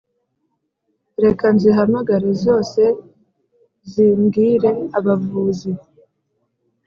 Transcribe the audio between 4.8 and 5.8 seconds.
abavuzi